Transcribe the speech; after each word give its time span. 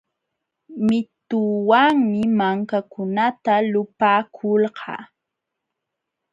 Mituwanmi 0.87 2.21
mankakunata 2.39 3.53
lupaakulqa. 3.71 4.93